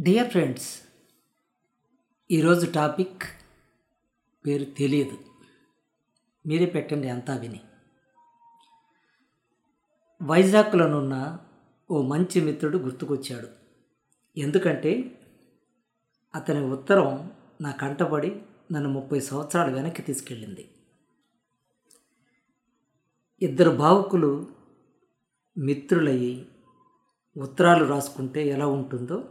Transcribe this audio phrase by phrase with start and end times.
[0.00, 0.82] Dear friends
[2.30, 3.22] ఈరోజు topic
[4.46, 5.18] పేరు తెలియదు
[6.46, 7.60] మీరే పెట్టండి అంతా విని.
[10.22, 11.38] వైజాగ్లోనున్న
[11.90, 13.48] ఓ మంచి మిత్రుడు గుర్తుకొచ్చాడు.
[14.36, 15.20] ఎందుకంటే
[16.34, 18.42] అతని ఉత్తరం నా కంటపడి
[18.72, 20.70] నన్ను ముప్పై సంవత్సరాలు వెనక్కి తీసుకెళ్ళింది.
[23.42, 24.46] ఇద్దరు భావుకులు
[25.58, 26.48] మిత్రులయ్యి
[27.36, 29.28] ఉత్తరాలు రాసుకుంటే ఎలా ఉంటుందో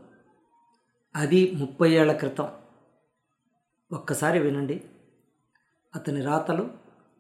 [1.16, 2.50] అది ముప్పై ఏళ్ళ క్రితం.
[3.92, 4.84] ఒక్కసారి వినండి.
[5.96, 6.72] అతని రాతలు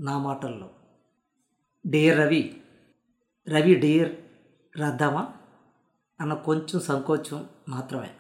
[0.02, 0.70] నా మాటల్లో.
[1.88, 2.62] డియర్ రవి
[3.50, 4.16] రవి డేర్
[4.80, 5.34] రద్దామా?
[6.22, 8.16] అన్న కొంచెం సంకోచం మాత్రమే.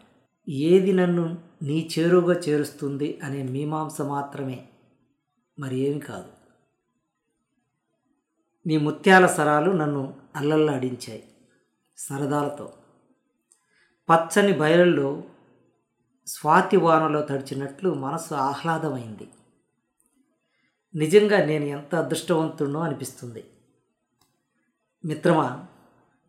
[0.49, 4.67] ఏది నన్ను నీ చేరువుగా చేరుస్తుంది అనే మీమాంస మాత్రమే.
[5.59, 6.31] మరి ఏమి కాదు.
[8.67, 11.23] నీ ముత్యాల సరాలు నన్ను అల్లల్లాడించాయి
[11.97, 12.73] సరదాలతో.
[14.09, 15.23] పచ్చని బయలుల్లో
[16.27, 19.29] స్వాతి వానలో తడిచినట్లు మనసు ఆహ్లాదమైంది.
[20.95, 23.43] నిజంగా నేను ఎంత అదృష్టవంతుడో అనిపిస్తుంది.
[25.05, 25.65] మిత్రమా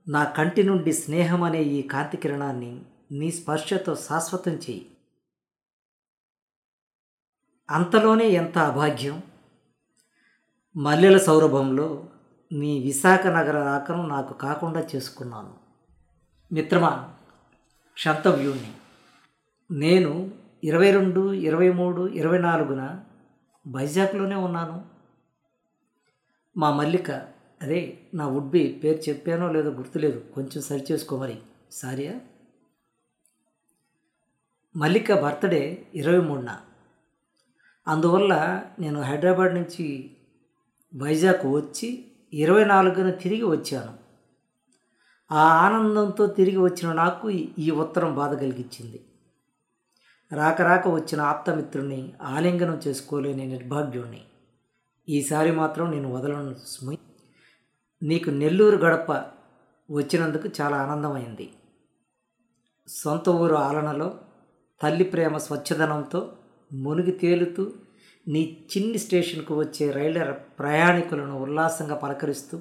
[0.08, 4.96] నా కంటి నుండి స్నేహం అనే ఈ కాంతి కిరణాన్ని నీ స్పర్శతో శాశ్వతం చేయి.
[7.70, 9.22] అంతలోనే ఎంత అభాగ్యం?
[10.76, 12.08] మల్లెల సౌరభంలో
[12.52, 15.56] నీ విశాఖ నగర రాకను నాకు కాకుండా చేసుకున్నాను.
[16.52, 17.14] మిత్రమా
[17.94, 18.74] క్షంతవ్యూణ్ణి.
[19.70, 20.30] నేను
[20.64, 23.00] ఇరవై రెండు ఇరవై మూడు ఇరవై నాలుగున
[23.68, 24.84] వైజాగ్లోనే ఉన్నాను.
[26.56, 27.10] మా మల్లిక
[27.62, 30.18] అదే నా వుడ్బి పేరు చెప్పానో లేదో గుర్తులేదు.
[30.34, 31.38] కొంచెం సరి చేసుకో మరి.
[31.70, 32.20] సారియా?
[34.76, 36.60] మల్లిక బర్త్డే ఇరవై మూడున.
[37.88, 40.16] అందువల్ల నేను హైదరాబాద్ నుంచి
[40.96, 43.98] వైజాగ్ వచ్చి ఇరవై నాలుగున తిరిగి వచ్చాను.
[45.32, 49.05] ఆ ఆనందంతో తిరిగి వచ్చిన నాకు ఈ ఉత్తరం బాధ కలిగించింది.
[50.32, 54.22] రాక రాక వచ్చిన ఆప్తమిత్రుని ఆలింగనం చేసుకోలేని నిర్భాగ్యుణ్ణి.
[55.08, 56.98] ఈసారి మాత్రం నేను వదలను సుమి.
[58.02, 59.24] నీకు నెల్లూరు గడప
[59.90, 61.50] వచ్చినందుకు చాలా ఆనందమైంది.
[62.88, 64.14] సొంత ఊరు ఆలనలో
[64.82, 66.32] తల్లి ప్రేమ స్వచ్ఛదనంతో
[66.72, 67.72] మునిగి తేలుతూ
[68.28, 72.60] నీ చిన్ని స్టేషన్కు వచ్చే రైళ్ళ ప్రయాణికులను ఉల్లాసంగా పలకరిస్తూ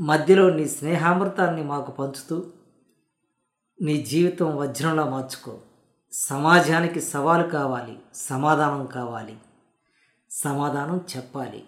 [0.00, 2.52] మధ్యలో నీ స్నేహామృతాన్ని మాకు పంచుతూ
[3.82, 5.58] నీ జీవితం వజ్రంలా మార్చుకో.
[6.12, 9.38] సమాజానికి సవాలు కావాలి సమాధానం కావాలి
[10.30, 11.64] సమాధానం చెప్పాలి.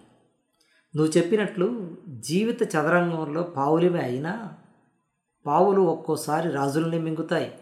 [0.95, 4.53] నువ్వు చెప్పినట్లు జీవిత చదరంగంలో పావులమే అయినా
[5.45, 7.59] పావులు ఒక్కోసారి రాజుల్ని మింగుతాయి.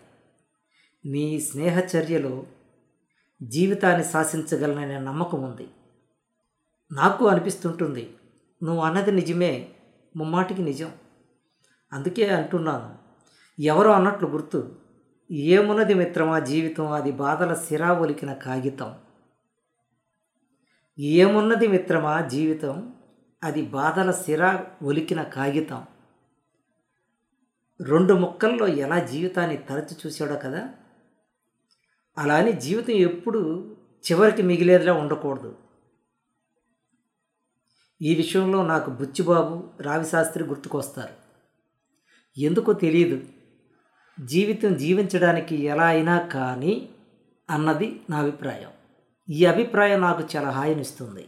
[1.06, 2.44] నీ స్నేహచర్యలో
[3.44, 5.68] జీవితాన్ని శాసించగలననే నమ్మకం ఉంది.
[6.92, 8.18] నాకు అనిపిస్తుంటుంది
[8.64, 9.70] నువ్వు అన్నది నిజమే
[10.16, 10.92] ముమ్మాటికి నిజం.
[11.94, 12.98] అందుకే అంటున్నాను
[13.62, 14.76] ఎవరో అన్నట్లు గుర్తు.
[15.32, 16.92] ఏమున్నది మిత్రమా జీవితం?
[16.92, 18.96] అది బాధల సిరా ఒలికిన కాగితం.
[21.00, 22.96] ఏమున్నది మిత్రమా జీవితం?
[23.44, 25.86] అది బాధల సిరా ఒలికిన కాగితం.
[27.82, 30.70] రెండు ముక్కల్లో ఎలా జీవితాన్ని తరచి చూశాడో కదా?
[32.18, 33.76] అలానే జీవితం ఎప్పుడు
[34.12, 35.58] చివరికి మిగిలేదిలా ఉండకూడదు.
[38.02, 41.14] ఈ విషయంలో నాకు బుచ్చిబాబు రావిశాస్త్రి గుర్తుకొస్తారు.
[42.40, 43.39] ఎందుకో తెలియదు
[44.26, 46.90] జీవితం జీవించడానికి ఎలా అయినా కానీ
[47.50, 48.72] అన్నది నా అభిప్రాయం.
[49.30, 51.28] ఈ అభిప్రాయం నాకు చాలా హాయినిస్తుంది.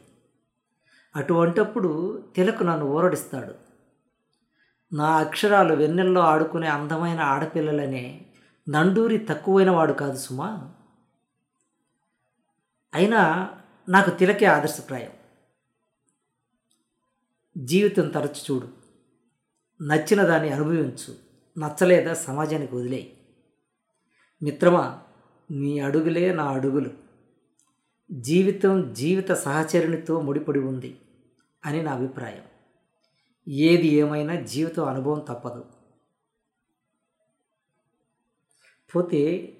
[1.15, 3.55] అటువంటప్పుడు తిలకు నన్ను ఊరడిస్తాడు.
[4.95, 8.25] నా అక్షరాలు వెన్నెల్లో ఆడుకునే అందమైన ఆడపిల్లలనే
[8.69, 10.71] నండూరి తక్కువైన వాడు కాదు సుమా.
[12.93, 13.49] అయినా
[13.89, 15.11] నాకు తిలకే ఆదర్శప్రాయం.
[17.57, 18.67] జీవితం తరచు చూడు.
[19.83, 21.30] నచ్చిన దాన్ని అనుభవించు.
[21.57, 23.17] నచ్చలేదా సమాజానికి వదిలేయి
[24.43, 25.03] మిత్రమా
[25.51, 26.89] నీ అడుగులే నా అడుగులు.
[28.11, 30.97] జీవితం జీవిత సహచరునితో ముడిపడి ఉంది
[31.65, 32.43] అని నా అభిప్రాయం.
[33.47, 35.65] ఏది ఏమైనా జీవితం అనుభవం తప్పదు.
[38.95, 39.53] పోతే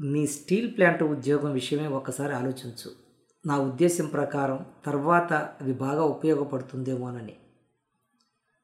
[0.00, 2.90] నీ స్టీల్ ప్లాంట్ ఉద్యోగం విషయమే ఒకసారి ఆలోచించు.
[3.46, 7.36] నా ఉద్దేశం ప్రకారం తర్వాత అవి బాగా ఉపయోగపడుతుందేమోనని.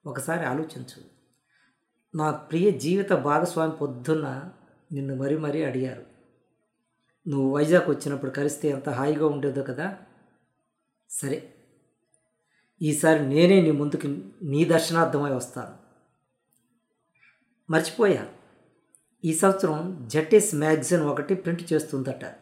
[0.06, 1.13] ఒకసారి ఆలోచించు.
[2.14, 4.50] నా ప్రియ జీవిత భాగస్వామి పొద్దున్న
[4.92, 6.06] నిన్ను మరీ మరీ అడిగారు.
[7.28, 9.98] నువ్వు వైజాగ్ వచ్చినప్పుడు కలిస్తే ఎంత హాయిగా ఉండేదో కదా?
[11.10, 11.54] సరే
[12.82, 15.74] ఈసారి నేనే నీ ముందుకి నీ దర్శనార్థమై వస్తాను.
[17.72, 18.26] మర్చిపోయా.
[19.24, 22.34] ఈ సంవత్సరం జటిస్ మ్యాగజైన్ ఒకటి ప్రింట్ చేస్తుందట.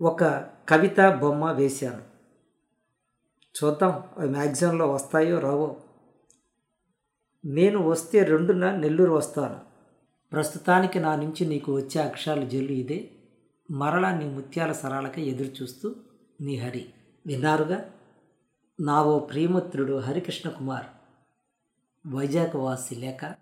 [0.00, 0.24] ఒక
[0.68, 2.02] కవిత బొమ్మ వేశాను.
[3.64, 5.76] చూద్దాం అవి మ్యాగజైన్లో వస్తాయో రావో.
[7.44, 9.60] నేను వస్తే రెండున నెల్లూరు వస్తాను.
[10.32, 13.10] ప్రస్తుతానికి నా నుంచి నీకు వచ్చే అక్షరాలు జల్లు ఇదే.
[13.70, 15.94] మరలా నీ ముత్యాల సరాలకై ఎదురు చూస్తూ
[16.40, 16.86] నీ హరి
[17.26, 17.90] విన్నారుగా?
[18.80, 20.86] నా ఓ ప్రియమిత్రుడు హరికృష్ణ కుమార్.
[22.06, 23.34] వైజాగ్ వాసి లేక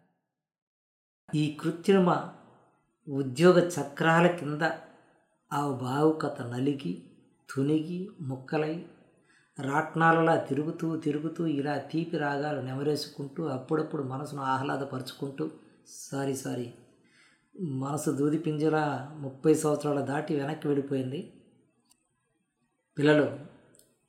[1.34, 2.28] ఈ కృత్రిమ
[3.08, 4.62] ఉద్యోగ చక్రాల కింద
[5.52, 7.02] ఆ భావుకత నలిగి
[7.54, 8.86] తునిగి ముక్కలై
[9.60, 15.50] రాట్నాలలా తిరుగుతూ తిరుగుతూ ఇలా తీపి రాగాలు నెమరేసుకుంటూ అప్పుడప్పుడు మనసును ఆహ్లాదపరుచుకుంటూ
[15.88, 16.74] సారీ సారీ
[17.60, 21.32] మనసు దూది పింజలా ముప్పై సంవత్సరాల దాటి వెనక్కి వెళ్ళిపోయింది.
[22.98, 23.38] పిల్లలు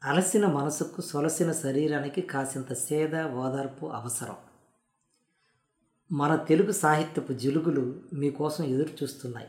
[0.04, 4.36] అలసిన మనసుకు సొలసిన శరీరానికి కాసింత సేద ఓదార్పు అవసరం.
[6.12, 9.48] మన తెలుగు సాహిత్యపు జిలుగులు మీకోసం ఎదురు చూస్తున్నాయి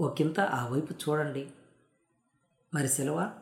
[0.00, 1.50] ఒకంత ఆ వైపు చూడండి.
[2.74, 3.32] మరి సెలవా?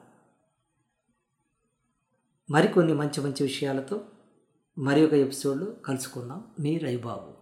[2.50, 4.00] మరికొన్ని మంచి మంచి విషయాలతో
[4.78, 6.44] మరి ఒక ఎపిసోడ్లో కలుసుకుందాం.
[6.60, 7.41] మీ రైబాబు